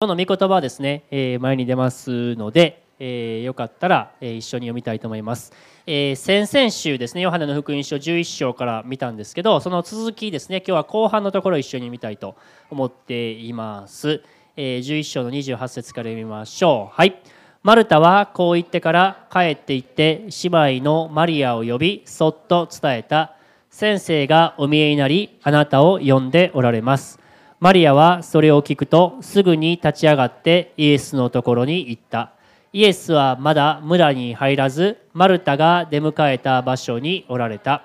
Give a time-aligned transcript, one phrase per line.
[0.00, 5.52] 今日の御言葉はですね、え、前に出ますので、え、よかったら、え、一緒に読みたいと思います、
[5.88, 12.36] え、先々週ですねヨハネの福音書11章から見たんですけどその続きですね今日は後半のところを一緒に見たいと
[12.70, 14.22] 思っています、
[14.56, 16.94] えー、11章の28節から読みましょう。
[16.94, 17.20] はい。
[17.64, 23.34] マルタはこう言ってから帰って行って姉妹のマリアを呼びそっと伝えた。
[23.68, 27.18] 先生がお見えになりあなたを呼んでおられます。
[27.60, 32.30] マリアはそれを聞くとすぐに立ち上がってイエスのところに行った。
[32.72, 37.82] イエスはまだ村に入らずマルタが出迎えた場所におられた。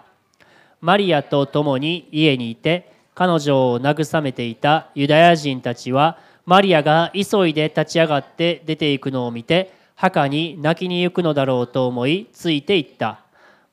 [0.79, 13.21] マリアと共に家にいて彼女を慰めていたユダヤ人たちはマリアが急いで立ち上がって出ていくのを見て墓に泣きに行くのだろうと思いついていった。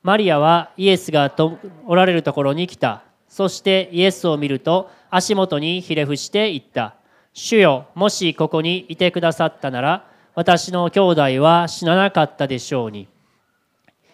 [0.01, 3.03] マリアはイエスがとおられるところに来た。
[3.31, 6.95] そしてイエスを見ると足元にひれ伏して言った。
[7.31, 13.07] 主よ、もしここにいてくださったなら、私の兄弟は死ななかったでしょうに。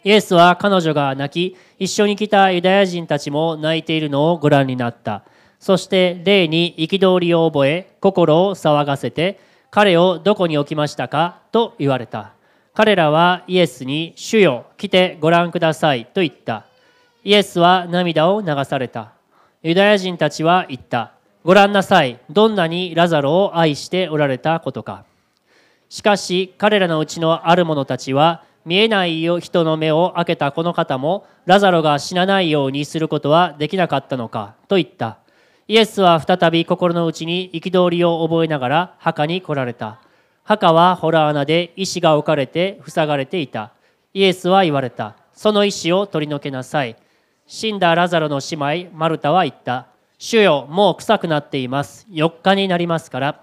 [0.03, 5.23] イエスは彼女が泣き、一緒に来たユダヤ人たちも泣いているのをご覧になった。
[5.59, 9.39] そして霊に憤りを覚え、心を騒がせて、
[9.71, 12.33] 彼をどこに置きましたかと言われた。
[12.75, 16.67] 彼らはイエスに、主よ、来てご覧くださいと言った。
[17.23, 19.11] イエスは涙を流された。
[19.63, 21.13] ユダヤ人たちは言った。
[21.43, 22.19] ご覧なさい。
[22.29, 25.05] どんなにラザロを愛しておられたことか。
[25.89, 35.19] しかし彼らのうちのある者たちは見えない人の目を開けたこの方もラザロが死なないようにすることはできなかったのかと言った。
[35.69, 39.99] イエスは再び心の内に憤りを覚えながら墓に来られた。
[40.43, 43.71] 墓は洞穴で石が置かれて塞がれていた。
[44.13, 45.15] イエスは言われた。
[45.33, 46.95] その石を取り除けなさい。
[47.49, 49.87] 死んだラザロの姉妹マルタは言った。
[50.17, 52.05] 主よもう臭くなっています。
[52.11, 53.41] 4日になりますから。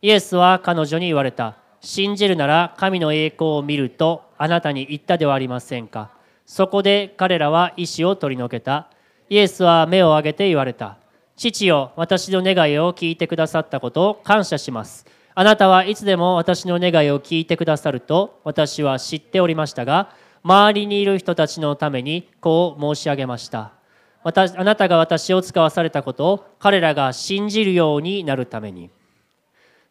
[0.00, 1.56] イエスは彼女に言われた。
[1.82, 6.10] 信じるなら神の栄光を見るとあなたに言ったではありませんか。
[6.46, 8.88] そこで彼らは石を取り除けた。
[9.28, 10.96] イエスは目を上げて言われた。
[11.36, 15.04] 父よ私の願いを聞いてくださったことを感謝します。
[15.34, 20.08] あなたはいつでも私の願いを聞いてくださると私は知っておりましたが
[20.48, 23.72] 周りにいる人たちのためにこう申し上げました。
[24.22, 28.88] 私あなたが私を使わされたことを彼らが信じるようになるために。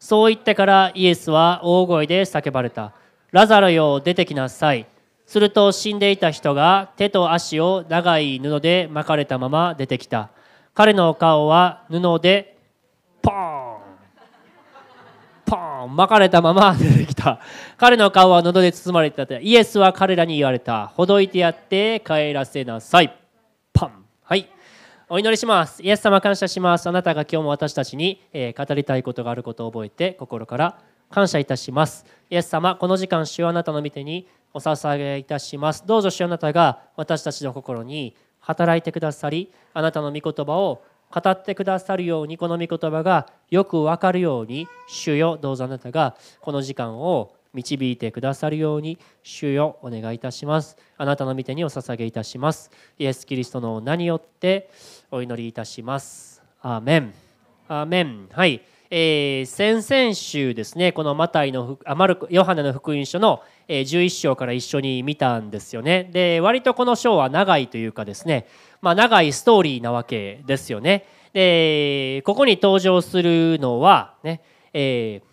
[0.00, 2.92] そう言ってからイエスは大声で叫ばれた。
[3.30, 4.88] ラザロよ出てきなさい。
[5.26, 10.30] すると死んでいた人が手と足を長い布で巻かれたまま出てきた。
[10.74, 12.58] 彼の顔は布で
[13.22, 13.78] ポーン
[15.46, 17.40] ポーン巻かれたまま 出てきた。
[17.76, 19.38] 彼の顔は喉で包まれていた。
[19.38, 20.88] イエスは彼らに言われた。
[20.88, 23.14] ほどいてやって帰らせなさい。
[23.72, 24.04] パン。
[24.22, 24.48] はい。
[25.08, 25.82] お祈りします。
[25.82, 26.88] イエス様感謝します。
[26.88, 30.78] あなたが今日も私たちに、え語りたいことがあることを覚えて心から
[31.10, 32.04] 感謝いたします。
[32.30, 35.86] イエス様この時間主よあなたの御手にお捧げいたします。
[35.86, 50.76] どうぞ主よあなたが私たちの心に働いてくださりあなたの御言葉を語ってくださるようにこの御言葉がよくわかるように主よどうぞあなたがこの時間を導いてくださるように主よお願いいたします。
[50.96, 52.70] あなたの御手にお捧げいたします。
[52.98, 54.70] イエス・キリストの名によって
[55.10, 56.42] お祈りいたします。
[56.60, 57.14] アーメン。
[57.68, 58.28] アーメン。
[58.30, 58.62] はい。
[58.90, 68.46] 先々週ですねこのマタイのあマルヨハネの福音書の11章から一緒に見たんですよねで割とこの章は長いというかですね
[68.80, 71.04] まあ、長いストーリーなわけですよね。
[71.32, 74.40] でここに登場するのはね、
[74.72, 75.28] えー、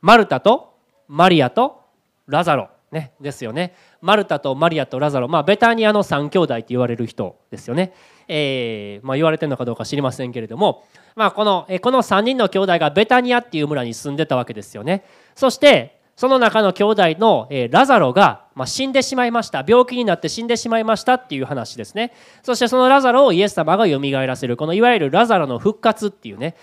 [0.00, 0.74] マルタと
[1.06, 1.82] マリアと
[2.26, 3.74] ラザロ、ね、ですよね。
[4.00, 7.92] マルタとマリアとラザロ、まあ、ベタニアの3兄弟って言われる人ですよね。
[8.26, 10.84] えーまあ、言われてるのかどうか知りませんけれども、
[11.16, 15.04] まあ、このこの3人の兄弟がベタニアっていう村に住んでたわけですよね。
[15.34, 19.64] そしてその中の兄弟の、ラザロが、死んでしまいました。
[19.66, 22.12] 病気になって死んでしまいましたっていう話ですね。
[22.42, 24.58] そしてそのラザロをイエス様がよみがえらせる。
[24.58, 26.56] このいわゆるラザロの復活っていうね、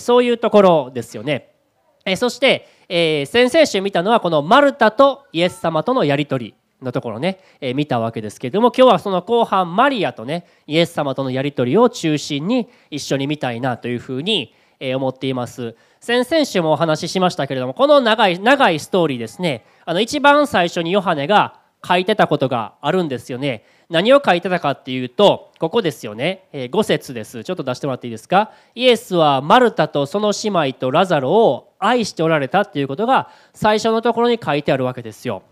[0.00, 1.54] そういうところですよね、
[2.16, 6.54] そして、先々週見たのはこのマルタとイエス様とのやり取り。
[6.84, 14.54] のところね、え見たわけですけれども今日はその後半マリアとねイエス様とのやり取りを中心に一緒に見たいなというふうに
[14.94, 15.74] 思っています。
[16.00, 23.64] 先々週もお話ししましたけれどもこの長い長いストーリーですねあの一番最初にヨハネが書いてたことがあるんですよね。
[23.90, 26.44] 何を書いてたかっていうとここですよね。
[26.52, 27.44] え5節です。
[27.44, 28.50] ちょっと出してもらっていいですか？
[28.74, 35.42] イエスはマルタとその姉妹とラザロを愛しておられたっていうことが最初のところに書いてあるわけですよ。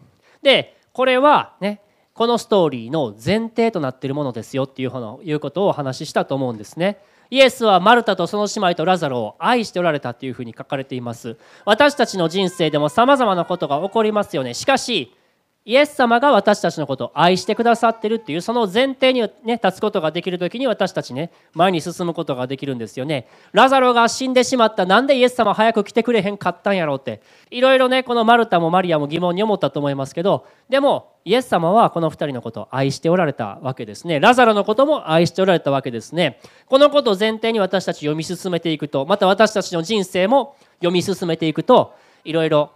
[0.42, 1.80] でこれはね
[2.14, 4.90] このストーリーの前提となっているものですよっていう
[5.22, 6.98] いうことをお話ししたと思うんですね。
[7.30, 11.38] イエスはマルタとその姉妹とラザロを愛しておられたというふうに書かれています。
[11.64, 14.52] 私たちの人生でもさまざまなことが起こりますよね。
[14.52, 15.14] しかし
[15.64, 23.28] イエス様が私たちのことを愛してくださってるっていうその前提に、ね、立つことができる時に私たちね前に進むことができるんですよね。
[23.52, 24.86] ラザロが死んでしまった。
[24.86, 27.22] なんでイエス様早く来てくれへんかったんやろうって。
[27.50, 34.18] いろいろねこのマルタもマリアも疑問に思ったと思いますけどでもイエス様はこの2人のことを愛しておられたわけですね。
[34.18, 36.40] ラザロのことも愛しておられたわけですね。
[36.66, 41.94] このことを前提に私たち読み進めていくとまた私たちの人生も読み進めていくと
[42.24, 42.72] いろいろ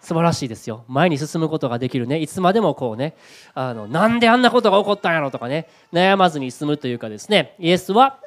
[0.00, 0.84] 素晴らしいですよ。
[0.88, 2.18] 前に進むことができるね。
[2.18, 3.14] いつまでもこうね
[3.54, 5.68] あのなんであんなことが起こったんやろとかね。
[5.92, 7.54] 悩まずに進むというかですね。
[7.58, 8.18] イエスは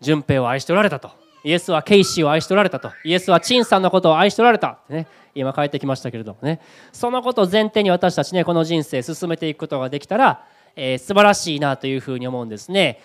[0.00, 1.10] 順平を愛しておられたと。
[1.44, 2.90] イエスはケイシーを愛しておられたと。
[3.04, 4.68] イエスは陳さんのことを愛しておられた。
[4.68, 5.06] ってね。
[5.34, 6.60] 今帰ってきましたけれどもね。
[6.92, 13.00] そのことを前提に私たちねこの人生進めていくことができたら、えー、素晴らしいなというふうに思うんですね。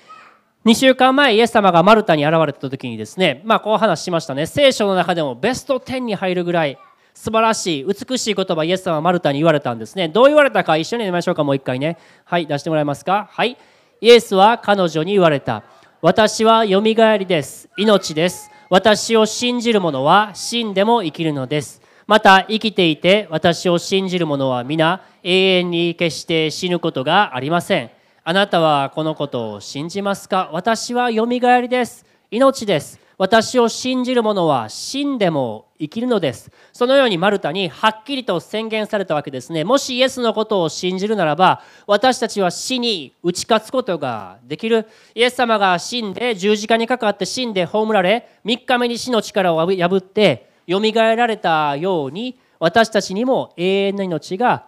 [0.66, 3.42] 2週間前イエス様がマルタに現れた時にですね。
[3.46, 4.46] まあこう話しましたね。
[4.46, 6.78] 聖書の中でもベスト10に入るぐらい
[7.14, 10.10] 素晴らしい美しい言葉イエス様はマルタに言われたんですね。
[10.10, 11.98] どう言われたか一緒に読みましょうかもう一回ね。
[12.26, 13.30] はい出してもらえますか？
[13.32, 13.58] はい。
[14.02, 15.64] イエスは彼女に言われた。
[16.02, 17.70] 私はよみがえりです。
[17.78, 18.52] 命です。
[18.70, 21.82] 私を信じる者は死んでも生きるのです。
[22.08, 27.92] また生きていて私を信じる者は皆永遠に決して死ぬことがありません。
[28.26, 30.50] あなたはこのことを信じますか？
[30.52, 32.06] 私はよみがえりです。
[32.32, 33.00] 命です。
[33.18, 36.52] 私を信じる者は死んでも生きるのです。
[36.72, 39.64] そのようにマルタにはっきりと宣言されたわけですね。
[39.64, 44.88] もしイエスのことを信じるならば私たちは死に打ち勝つことができる。
[45.14, 54.68] イエス様が死んで十字架にかかって死んで葬られ3日目に死の力を破ってよみがえられたように私たちにも永遠の命が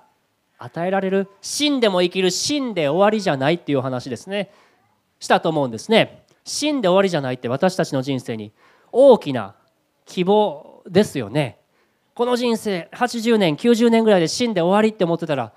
[0.57, 1.29] 与えられる。
[1.41, 4.51] 死んでも生きる死んで終わりじゃないっていう話ですね。
[5.19, 6.24] したと思うんですね。
[6.45, 8.53] 死んで終わりじゃないって私たちの人生に
[8.91, 9.55] 大きな
[10.05, 11.59] 希望ですよね。
[12.13, 15.51] この人生80年90年ぐらいで死んで終わりって思ってたら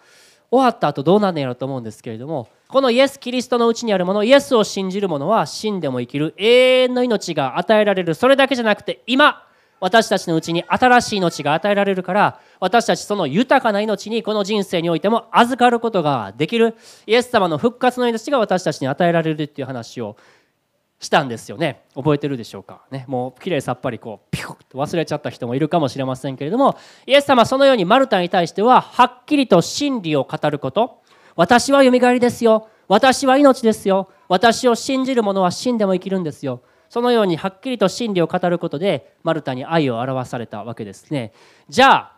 [0.50, 8.14] 終わった後どうなんねやろうと思うんですけれどもこのイエス・キリストのうちにあるものイエスを信じる者は死んでも生きる永遠の命が与えられる。
[8.14, 9.44] それだけじゃなくて今
[9.80, 16.74] 私たちのうちに新しい命が与えられるから私たちその豊かな命にこの人生においても預かることができる。
[17.06, 20.16] イエス様の復活の命が私たちに与えられるっていう話を
[21.00, 21.84] したんですよね。
[21.94, 22.82] 覚えてるでしょうか？
[22.90, 31.02] ねもうきれいさっぱりこうピュッと忘れちゃった人もいるかもしれませんけれどもイエス様そのようにマルタに対してははっきりと真理を語ること。
[31.36, 32.68] 私はよみがえりですよ。
[32.88, 34.10] 私は命ですよ。
[34.28, 36.62] 私を信じる者は死んでも生きるんですよ。
[36.88, 41.32] そのようにはっきりと真理を語ることでマルタに愛を表されたわけですね。
[41.68, 42.12] じゃあ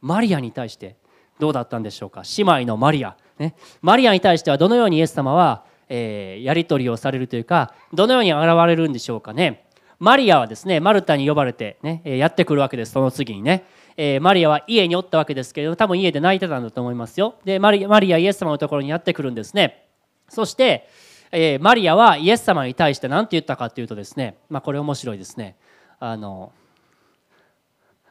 [0.00, 0.96] マリアに対して
[1.38, 2.22] どうだったんでしょうか？
[2.36, 9.66] 姉妹のマリア、ね、マリアに対してはどのようにイエス様はえー、やり取りをされるというかどのように現れるんでしょうかね。
[9.98, 13.66] マリアはですねマルタに呼ばれてねやってくるわけですその次にね、
[13.98, 17.34] えー、マリアは家におったわけですけれど多分家で泣いてたんだと思いますよ。
[17.44, 19.88] でマリマリアイエス様のところにやってくるんですね。
[20.28, 20.88] そして、
[21.32, 25.56] えー、マリアはイエス様に対して何て言ったかっていうとですねまあこれ面白いですね。
[25.98, 26.52] あの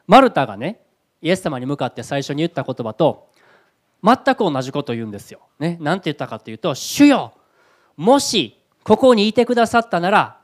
[0.06, 0.80] マルタがね
[1.22, 3.30] イエス様に向かって最初に言った言葉と
[4.04, 5.40] 全く同じことを言うんですよ。
[5.58, 7.32] ね、なんて言ったかっていうと「主よ
[7.96, 10.38] もしここにいてくださったなら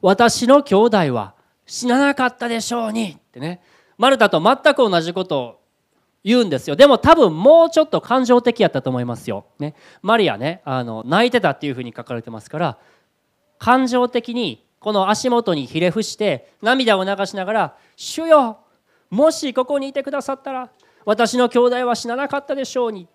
[0.00, 1.34] 私の兄弟は
[1.66, 3.60] 死ななかったでしょうにってね。
[3.98, 5.60] マルタと全く同じことを
[6.24, 6.76] 言うんですよ。
[6.76, 12.78] でも多分もうちょっと感情的やったと思いますよ、ね、マリアねあの泣いてたっていうふうに書かれてますから
[13.58, 18.58] 感情的にこの足元にひれ伏して涙を流しながら「主よ
[19.10, 20.70] もしここにいてくださったら
[21.04, 23.08] 私の兄弟は死ななかったでしょうに」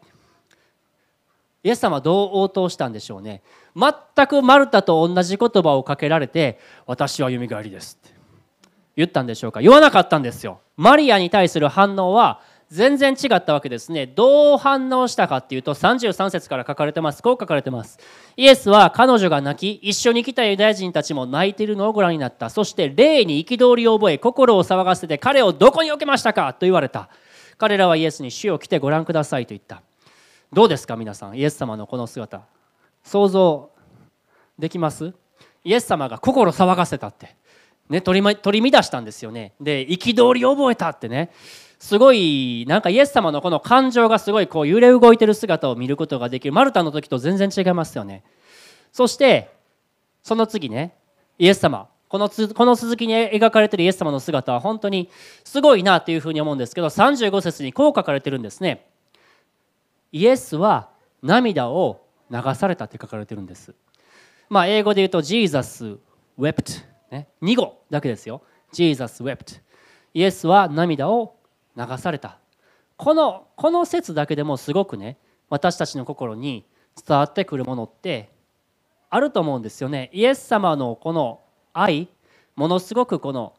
[1.63, 3.41] イエス様はどう応答したんでしょうね。
[3.75, 8.13] 全くマルタと同じ言葉をかけられて私はよみがえりですって。
[8.95, 9.61] 言ったんでしょうか。
[9.61, 10.59] 言わなかったんですよ。
[10.77, 14.07] マリアに対する反応は全然違ったわけですね。
[14.07, 17.23] どう反応したかっていうと33節から書かれてます。
[17.23, 17.99] こう書かれてます。
[18.35, 22.49] イエスは彼女が泣き一緒に来たユダヤ人たちも泣いているのをご覧になった。
[22.49, 27.09] そして霊に憤りを覚え心を騒がせて彼をどこに置けましたかと言われた。
[27.57, 29.81] 彼らはイエスに主を来てご覧くださいと言った。
[30.53, 32.41] どうですか皆さんイエス様のこの姿。
[33.03, 33.71] 想像
[34.59, 35.13] できます？
[35.63, 37.35] イエス様が心騒がせたって、
[37.89, 39.53] ね、取り取り乱したんですよね。
[39.59, 41.31] で憤り覚えたってね。
[41.79, 46.53] すごいなんかイエス様のこの感情がすごいこう揺れ動いてる姿を見ることができる。
[46.53, 48.23] マルタの時と全然違いますよね。
[48.91, 49.49] そして
[50.21, 50.93] その次ね
[51.39, 51.89] イエス様。
[52.09, 55.09] このこの続きに描かれてるイエス様の姿は本当に
[55.43, 58.85] すごいなというふうに思うんですけど35節にこう書かれてるんですね。
[60.13, 60.91] イエスは
[61.23, 63.73] 涙を流されたって書かれてるんです。
[64.47, 65.99] まあ、英語で言うと Jesus
[66.37, 68.43] wept、ね、2語だけですよ。
[68.71, 69.59] Jesus wept
[70.13, 71.35] イエスは涙を
[71.75, 72.37] 流された。
[72.95, 75.17] このこの説だけでもすごくね
[75.49, 76.63] 私たちの心に
[77.05, 78.29] 伝わってくるものって
[79.09, 80.11] あると思うんですよね。
[80.13, 81.41] イエス様のこの
[81.73, 82.07] 愛
[82.55, 83.55] ものすごくこの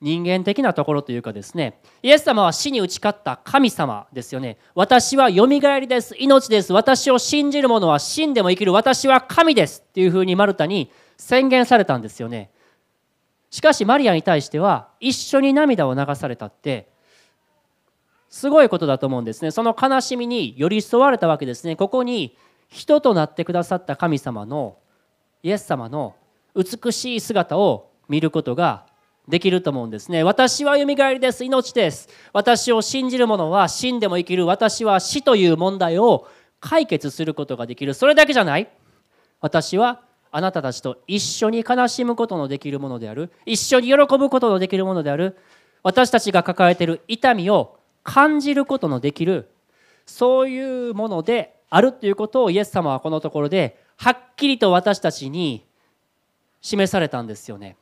[0.00, 4.58] 人間的なところというかですねイエス様は死に打ち勝った神様ですよね。
[4.74, 6.14] 私はよみがえりです。
[6.18, 6.72] 命です。
[6.72, 8.72] 私を信じる者は死んでも生きる。
[8.72, 12.50] 私は神ですっていうふうにマルタに宣言されたんですよね。
[13.50, 16.88] しかしマリアに対しては一緒に涙を流されたって
[18.28, 19.52] すごいことだと思うんですね。
[19.52, 21.76] その悲しみに寄り添われたわけですね。
[21.76, 22.36] ここに
[22.68, 24.76] 人となってくださった神様の
[25.44, 26.16] イエス様の
[26.56, 28.86] 美しい姿を見ることが
[29.28, 30.22] できると思うんですね。
[30.22, 31.44] 私はよみがえりです。
[31.44, 32.08] 命です。
[32.32, 36.28] 私を信じる者は死んでも生きる私は死という問題を
[36.60, 37.94] 解決することができる。
[37.94, 38.68] それだけじゃない。
[39.40, 43.30] 私はあなたたちと一緒に悲しむことのできるものである。
[43.46, 45.38] 一緒に喜ぶことのできるものである。
[45.82, 49.48] 私たちが抱えている痛みを感じることのできる。
[50.06, 55.66] そういうものであるということをイエス様はこのところではっきりと私たちに
[56.60, 57.76] 示されたんですよね。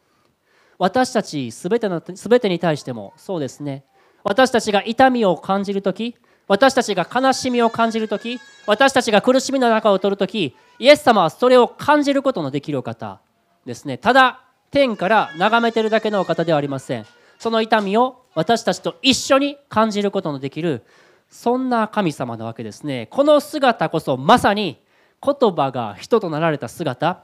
[0.83, 3.85] 私たち全ての全てに対してもそうですね。
[4.25, 6.17] 私たちが痛みを感じる時
[6.49, 13.21] 私たちが悲しみを感じる時私たちが苦しみの中を取る時イエス様はそれを感じることのできるお方
[13.65, 13.97] ですね。
[13.97, 14.41] ただ
[14.73, 17.07] 天から眺めてるだけのお方ではありません。
[17.39, 20.83] その痛みを私たちと一緒に感じることのできる
[21.31, 23.07] そんな神様なわけですね。
[23.13, 24.83] この姿こそまさに
[25.25, 27.23] 言葉が人となられた姿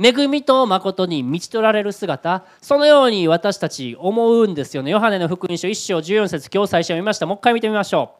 [0.00, 4.92] 恵みと誠に満ち取られる姿そのように私たち思うんですよね。
[4.92, 7.26] ヨハネの福音書1章14節今日最初読みました。
[7.26, 8.14] もう一回見てみましょ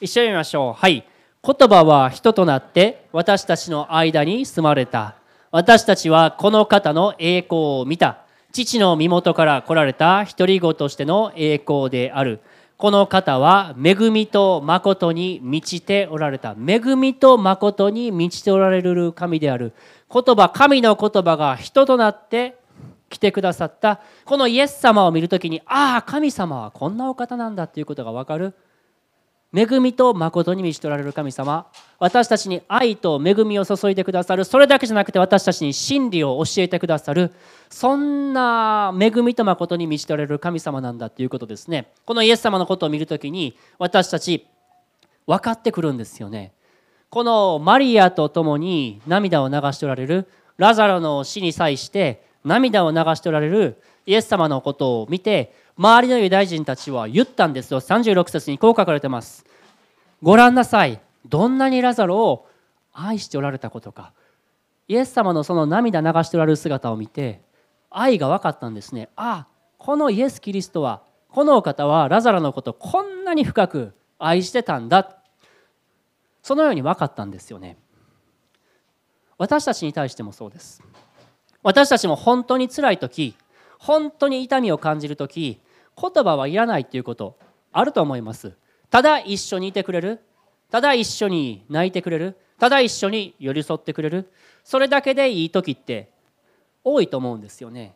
[0.00, 0.04] う。
[0.04, 0.72] 一緒に読みましょう。
[0.74, 1.04] はい。
[1.42, 5.14] 言葉は人となって私たちの間に住まれた。
[5.50, 8.18] 私たちはこの方の栄光を見た。
[8.52, 12.40] 父の身元から来られた独り子としての栄光である。
[12.76, 16.54] この方は恵みと誠に満ちておられた。
[16.66, 19.72] 恵みと誠に満ちておられる神である。
[20.12, 22.58] 言葉神の言葉が人となって
[23.08, 24.00] 来てくださった。
[24.24, 28.54] このイエス様を見るときにああ神様はこんなお方なんだということが分かる。
[29.52, 31.66] 恵みと誠に満ち取られる神様。
[31.98, 34.44] 私たちに愛と恵みを注いでくださる。
[34.44, 37.32] それだけじゃなくて私たちに真理を教えてくださる。
[37.68, 41.92] そんな恵みと誠に満ち取られる神様なんだということですね。
[42.04, 44.46] このイエス様のことを見るときに私たち
[45.26, 46.52] 分かってくるんですよね。
[47.10, 57.80] このマリアと共に涙を流しておられるラザロの死に際して涙を流しておられるイエス様のことを見て周りのユダヤ人たちは言ったんですよ。
[57.80, 59.44] 36節にこう書かれてます。
[60.22, 61.00] ご覧なさい。
[61.28, 62.46] どんなにラザロを
[62.92, 64.12] 愛しておられたことか。
[64.86, 67.40] イエス様のその涙流しておられる姿を見て
[67.90, 69.08] 愛が分かったんですね。
[69.16, 69.46] ああ
[69.78, 75.19] このイエス・キリストはこのお方はラザロのことこんなに深く愛してたんだ。
[76.42, 77.76] そのように分かったんですよね。
[79.38, 80.82] 私たちに対してもそうです。
[81.62, 83.34] 私たちも本当に辛い時
[83.78, 85.60] 本当に痛みを感じる時
[85.96, 87.38] 言葉はいらないっていうこと
[87.72, 88.52] あると思います。
[88.90, 90.20] ただ一緒にいてくれる
[90.70, 94.30] ただ一緒に泣いてくれるただ一緒に寄り添ってくれる
[94.64, 96.10] それだけでいい時って
[96.84, 97.94] 多いと思うんですよね。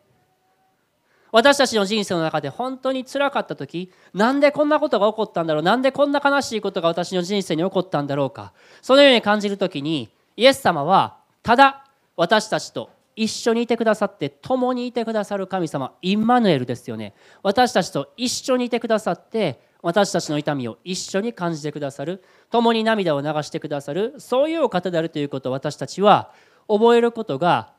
[1.35, 5.63] 私たちの人生の中で本当につらかった時なんでこんなことが起こったんだろう？
[5.63, 8.53] なんでこんな悲しいことが私の人生に起こったんだろうか？
[8.81, 11.83] そのように感じる時にイエス様はただ
[12.15, 17.13] 私たちと一緒にいてくださって共にいてくださる神様インマヌエルですよね。
[17.43, 26.31] 私たちと一緒にいてくださって私たちの痛みを一緒に感じてくださる共に涙を流してくださるそういうお方であるということを私たちは
[26.69, 27.73] 覚えることが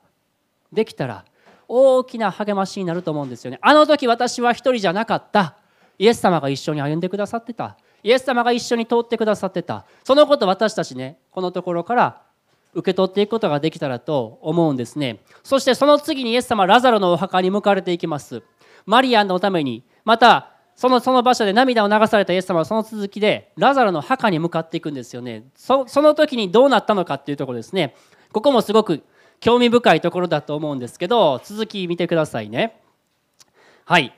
[0.75, 1.25] できたら
[1.69, 3.59] 大きな励ましになると思うんですよね。
[3.63, 5.57] あの時私は一人じゃなかった。
[5.99, 7.77] イエス様が一緒に歩んでくださってた。
[8.03, 9.85] イエス様が一緒に通ってくださってた。
[10.05, 12.23] そのこと私たちねこのところから
[12.75, 15.21] 受け取っていくことができたらと思うんですね。
[15.43, 18.43] そしてその次にイエス様ラザロのお墓に向かれていきます。
[18.85, 19.83] マリアンのために。
[20.05, 25.45] またそのその場所で涙を流されたイエス様はその続きでラザロの墓に向かっていくんですよね。
[25.57, 27.97] その時にどうなったのかっていうところですね。
[28.33, 29.03] ここもすごく
[29.41, 32.81] 興味深いところだと思うんですけど続き見てくださいね。
[33.85, 34.13] はい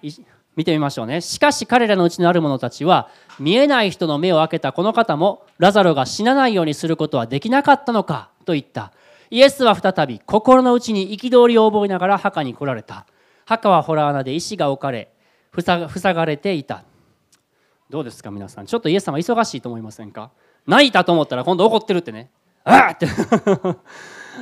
[0.56, 1.20] 見てみましょうね。
[1.20, 3.08] しかし彼らのうちのある者たちは
[3.38, 8.92] 見えない人の目を開けたこの方もラザロが死なないようにすることはできなかったのかと言った。
[9.30, 13.06] イエスは再び心の内に憤りを覚えながら墓に来られた。
[13.44, 15.10] 墓は洞穴で石が置かれ
[15.56, 16.82] 塞がれていた。
[17.90, 18.66] どうですか皆さん。
[18.66, 20.30] ちょっとイエス様忙しいと思いませんか？
[20.66, 22.30] 泣いたと思ったら今度怒ってるってね。
[22.64, 23.06] ああって。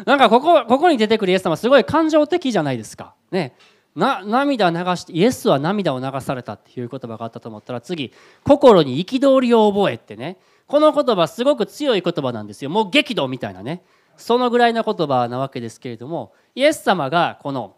[0.05, 3.15] なんかここここに出てくるイエス様すごい感情的じゃないですか。
[3.31, 3.57] ね、
[3.95, 8.13] な涙流してイエスは涙を流されたっていう言葉があったと思ったら次
[8.45, 10.37] 心に憤りを覚えってね。
[10.67, 12.71] この言葉すごく強い言葉なんですよ。
[12.71, 13.83] もう激怒みたいなね。
[14.17, 17.77] そのぐらいの言葉なわけですけれどもイエス様がこの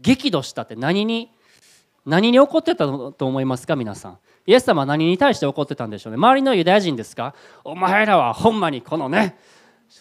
[0.00, 1.30] 激怒したって何に
[2.04, 4.18] 何に怒ってたと思いますか皆さん。
[4.46, 6.16] イエス様は何に対して怒ってたんでしょうね。
[6.16, 7.34] 周りのユダヤ人ですか？
[7.64, 9.38] お前らはほんまにこのね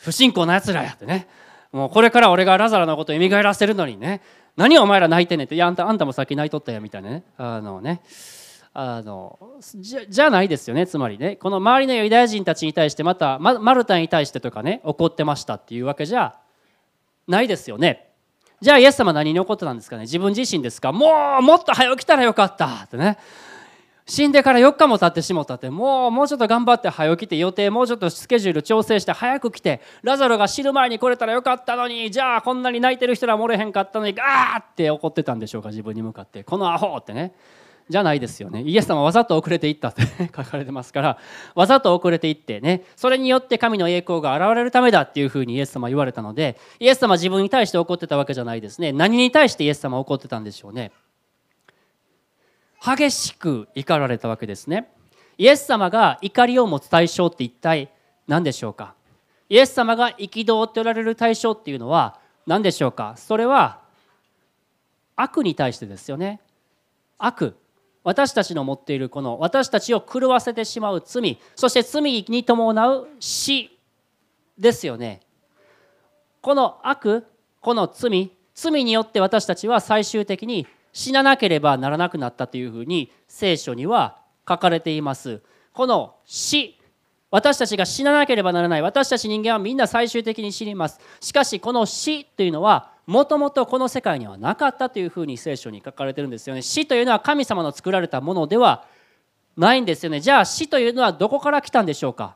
[0.01, 1.27] 不信仰なやつらやってね。
[1.71, 4.21] もうこれから俺がラザラのことを蘇らせるのにね。
[4.55, 5.55] 何お前ら泣いてんねんって。
[5.55, 7.23] いやあんたあんたもさっき泣いとったやみたいなね。
[7.37, 8.01] あのね。
[8.75, 10.87] あのじゃじゃないですよね。
[10.87, 11.35] つまりね。
[11.35, 16.35] この周りのユダヤ人たちに対してまたマルタに対してとかね怒ってましたっていうわけじゃ
[17.27, 18.09] ないですよね。
[18.61, 20.03] じゃあイエス様何に怒ってたんですかね。
[20.03, 20.91] 自分自身ですか。
[20.91, 23.17] もうもっと早起きたらよかったってね。
[24.05, 36.43] 死んでから4日も経ってしもたってもうもうちょっと頑張って早起きて予定もうちょっとスケジュール調整して早く来てラザロが死ぬ前に来れたらよかったのにじゃあこんなに泣いてる人ら漏れへんかったのにガーって怒ってたんでしょうか自分に向かって。
[36.43, 37.33] このアホってね。
[37.89, 38.62] じゃないですよね。
[38.63, 40.03] イエス様わざと遅れていったって
[40.36, 41.17] 書かれてますから
[41.53, 42.83] わざと遅れていってね。
[42.95, 48.93] それによって神の栄光が現れるためだっていうふうにイエス様言われたのでイエス様自分に対して怒ってたわけじゃないですね。
[48.93, 50.91] 何に対してイエス様怒ってたんでしょうね。
[52.85, 54.91] 激しく怒られたわけですね。
[55.37, 57.89] イエス様が怒りを持つ対象って一体
[58.27, 58.93] 何でしょうか？
[59.47, 63.13] イエス様が憤っておられる対象っていうのは何でしょうか？
[63.15, 63.79] それは
[65.15, 66.41] 悪に対してですよね。
[67.17, 67.55] 悪。
[68.03, 71.39] 私たちの持っているこの私たちを狂わせてしまう罪。
[71.55, 73.79] そして罪に伴う死
[74.57, 75.21] ですよね。
[76.41, 77.25] この悪
[77.61, 85.41] この罪罪によって私たちは最終的に死ななければならなくなったというふうに聖書には書かれています。
[85.73, 86.79] この死
[87.31, 88.83] 私たちが死ななければならない。
[88.83, 91.00] 私たち人間はみんな最終的に死にます。
[91.19, 96.62] しかしこの死というのはもともとこの世界にはなかったというふうに聖書に書かれてるんですよね。
[96.62, 98.85] 死というのは神様の作られたものでは
[99.57, 100.19] ないんですよね。
[100.19, 102.35] じゃあ死というのはどこから来たんでしょうか？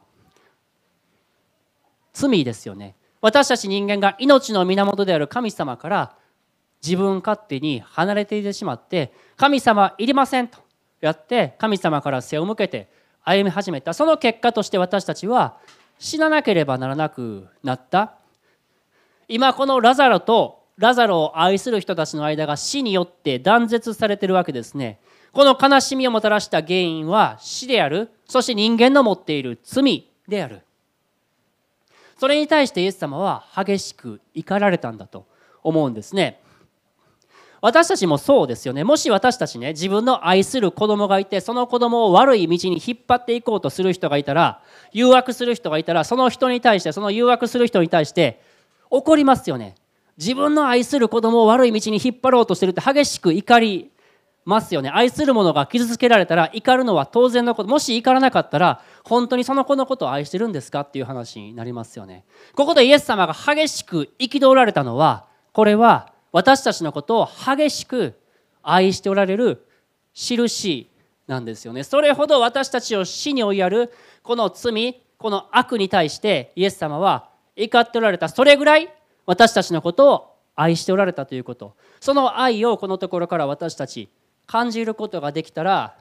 [2.13, 2.95] 罪ですよね。
[3.21, 6.15] 私たち人間が命の源である神様から
[6.87, 10.59] 自分勝手に離れていてしまって神様いりませんと。
[11.01, 12.87] やって神様から背を向けて
[13.23, 13.93] 歩み始めた。
[13.93, 15.57] その結果として私たちは
[15.99, 18.13] 死ななければならなくなった。
[19.27, 24.99] 今このラザロとラザロを愛する人たちの間が死によって断絶されてるわけですね。
[25.33, 28.09] この悲しみをもたらした原因は死である。
[28.25, 30.61] そして人間の持っている罪である。
[32.17, 35.27] それに対してイエス様は激しく怒られたんだと
[35.61, 36.41] 思うんですね。
[37.61, 38.83] 私たちもそうですよね。
[38.83, 48.41] もし私たちね自分の愛する子供がいてその子供を悪い道に引っ張っていこうとする人がいたら誘惑する人がいたらその人に対してその誘惑する人に対して
[48.89, 49.75] 怒りますよね。
[50.17, 53.91] 自分の愛する子供を悪い道に引っ張ろうとしてるって激しく怒り
[54.45, 54.89] ますよね。
[54.89, 57.69] 愛する者が傷つけられたら怒るのは当然のこと。
[57.69, 62.23] もし怒らなかったら本当にその子のことを愛してるんですかっていう話になりますよね。
[62.55, 68.15] ここでイエス様が激しく憤られたのはこれは私たちのことを激しく
[68.61, 69.63] 愛しておられる。
[70.17, 70.89] 印
[71.27, 71.83] なんですよね。
[71.83, 78.91] それほど私たちを死に追いやるこの罪この悪に対してイエス様は怒っておられたそれぐらい
[79.25, 84.09] 私たちのことを愛しておられたということその愛をこのところから私たち
[84.47, 85.95] 感じることができたら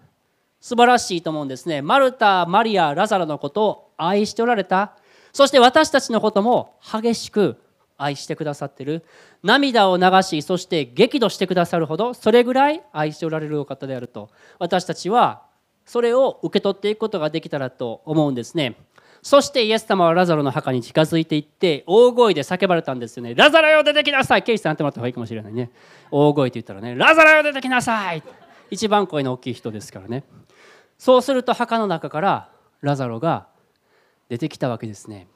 [0.60, 1.82] 素晴らしいと思うんですね。
[1.82, 4.96] マルタマリアラザロのことを愛しておられた。
[5.32, 7.60] そして私たちのことも激しく
[7.98, 9.04] 愛してくださってる。
[9.42, 14.30] 涙を流しそして激怒してくださるほどそれぐらい愛しておられるお方であると。
[14.58, 15.42] 私たちは
[15.84, 18.76] それを受け取っていくことができたらと思うんですね。
[19.22, 25.70] そしてイエス様はラザロの墓に近づいていって大声で叫ばれたんですよね「ラザロよ出てきなさい!」ケイスさんやってもらった方がいいかもしれないね。
[26.10, 28.22] 大声って言ったらね「ラザロよ出てきなさい!」
[28.70, 30.24] 一番声の大きい人ですからね。
[30.98, 32.48] そうすると墓の中から
[32.80, 33.48] ラザロが
[34.28, 35.26] 出てきたわけですね。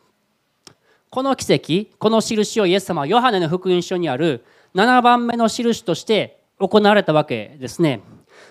[1.10, 4.44] この奇跡この印をイエス様はヨハネの福音書にある
[4.76, 8.00] 7番目の印として行われたわけですね。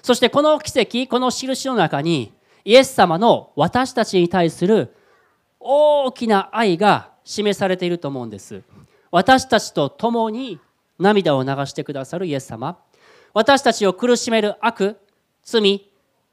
[0.01, 2.33] そしてこの奇跡この印の中に
[2.65, 4.93] イエス様の私たちに対する
[5.61, 8.61] 大きな愛が示されていると思うんです。
[9.09, 10.59] 私たちと共に
[10.99, 12.77] 涙を流してくださるイエス様。
[13.33, 14.97] 私たちを苦しめる悪
[15.43, 15.89] 罪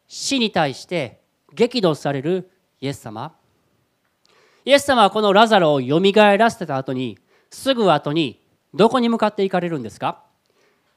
[0.08, 1.20] 死に対して
[1.54, 3.32] 激怒されるイエス様。
[4.66, 7.16] イエス様はこのラザロをよみがえらせた後に
[7.50, 8.42] すぐ後に
[8.74, 10.24] どこに向かって行かれるんですか？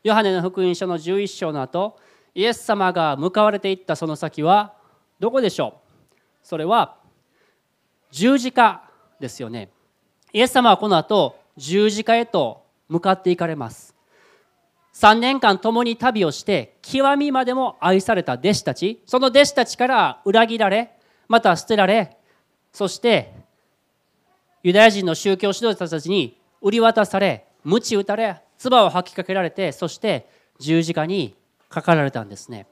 [0.04, 2.00] ヨハネの福音書の11章の後
[2.34, 4.74] イエス様が向かわれていったその先は
[5.20, 5.94] どこでしょう？
[6.42, 6.98] それは
[8.10, 9.70] 十字架ですよね。
[10.34, 13.96] イエス様はこの後十字架へと向かっていかれます。
[14.96, 20.92] 3年間共に旅をして極みまでも愛された弟子たちその弟子たちから裏切られ
[21.28, 22.18] また捨てられ
[22.74, 23.39] そして
[24.64, 30.28] ユダヤ人の宗教指導者たちに売り渡され鞭打たれ唾を吐きかけられてそして
[30.60, 31.36] 十字架に
[31.70, 32.68] かかられたんですね。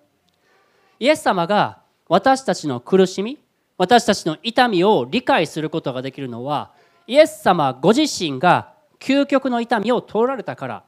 [0.99, 3.39] イエス様が私たちの苦しみ
[3.77, 6.71] 私たちの痛みを理解することができるのは
[7.05, 10.83] イエス様ご自身が究極の痛みを通られたから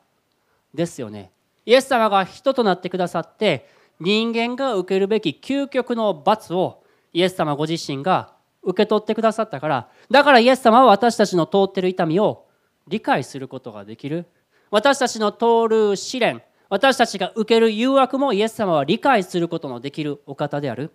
[0.74, 1.32] ですよね。
[1.66, 6.84] イエス様が人となってくださって人間が受けるべき究極の罰を
[7.14, 9.88] イエス様ご自身が受け取ってくださったから。
[10.10, 12.46] だからイエス様は私たちの通っている痛みを
[12.88, 14.26] 理解することができる。
[14.72, 20.92] 私たちの通る試練私たちが受ける誘惑もイエス様は理解することのできるお方である。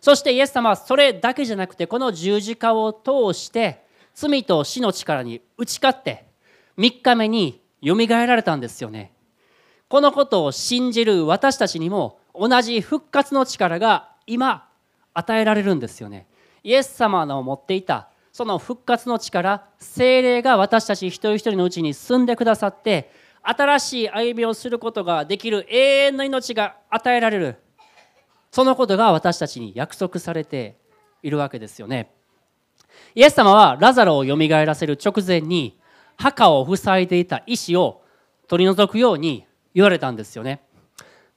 [0.00, 3.84] そしてイエス様はそれだけじゃなくてこの十字架を通して
[4.14, 6.26] 罪と死の力に打ち勝って
[6.76, 9.12] 3日目によみがえられたんですよね。
[9.88, 14.68] このことを信じる私たちにも同じ復活の力が今
[15.14, 16.26] 与えられるんですよね。
[16.62, 23.10] イエス様の持っていたその復活の力精霊が私たち一人一人のうちに住んでくださって
[23.42, 27.56] 新しい歩みをすることができる永遠の命が与えられる。
[28.50, 30.76] そのことが私たちに約束されて
[31.22, 32.12] いるわけですよね。
[33.14, 35.78] イエス様はラザロをよみがえらせる直前に
[36.16, 38.02] 墓を塞いでいた石を
[38.48, 40.60] 取り除くように言われたんですよね。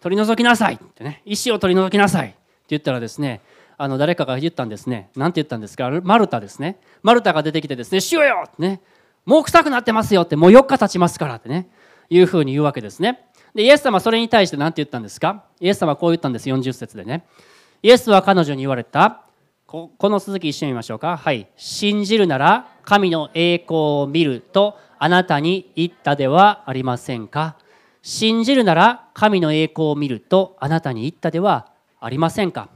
[0.01, 1.21] 取り除きなさいってね。
[1.25, 2.37] 石を取り除きなさいって
[2.69, 3.41] 言ったらですね
[3.81, 5.09] あの誰かが言ったんですね。
[5.15, 5.89] 何て言ったんですか？
[6.03, 6.79] マルタですね。
[7.01, 8.81] マルタが出てきてですね「主よ!」ってね
[9.25, 11.67] 「もう臭くなってますよ」って「もう4日経ちますから」ってね。
[12.09, 13.25] いうふうに言うわけですね。
[13.55, 15.45] でイエス様それに対して何て言ったんですか？
[15.59, 16.47] イエス様はこう言ったんです。
[16.49, 17.25] 40節でね。
[17.81, 19.21] イエスは彼女に言われた。
[19.65, 21.15] この続き一緒に見ましょうか。
[21.17, 27.55] はい信じるなら神の栄光を見るとあなたに言ったではありませんか
[28.03, 31.67] 信じるなら神の栄光を見るとあなたに言ったでは
[32.01, 32.67] ありませんか？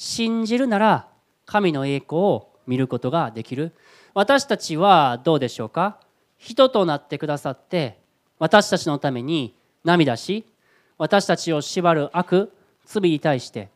[0.00, 1.08] 信じるなら
[1.44, 3.72] 神の栄光を見ることができる。
[4.14, 5.98] 私たちはどうでしょうか？
[6.38, 7.98] 人となってくださって
[8.38, 10.46] 私たちのために涙し
[10.98, 12.52] 私たちを縛る悪
[12.86, 13.70] 罪に対して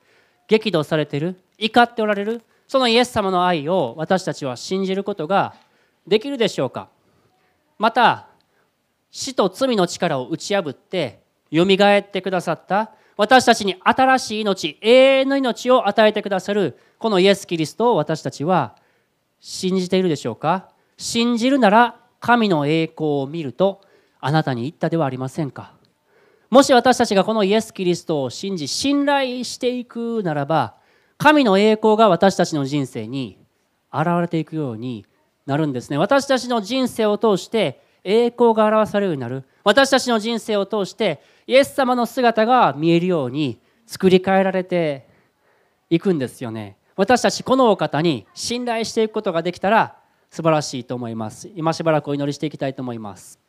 [0.46, 5.56] 激怒されてる怒っておられるそのイエス様の愛を私たちは信じることが
[6.06, 6.88] できるでしょうか？
[7.80, 8.28] また
[9.10, 18.76] 死と罪の力を打ち破ってよみがえってくださった私たちに新しい命永遠の命を与えてくださるこのイエス・キリストを私たちは
[19.40, 20.70] 信じているでしょうか？
[20.96, 23.80] 信じるなら神の栄光を見ると
[24.20, 25.74] あなたに言ったではありませんか？
[26.48, 30.76] もし私たちがこのイエス・キリストを信じ信頼していくならば
[31.18, 33.38] 神の栄光が私たちの人生に
[33.92, 35.06] 現れていくように
[35.44, 35.98] なるんですね。
[35.98, 39.44] 私たちの人生を通して栄光が表されるようになる。
[39.64, 45.06] 私たちの人生を通してイエス様の姿が見えるように作り変えられて
[45.90, 46.76] いくんですよね。
[46.96, 49.96] 私たちこのお方に信頼していくことができたら
[50.30, 51.50] 素晴らしいと思います。
[51.54, 53.41] 今しばらくお祈りしていきたいと思います。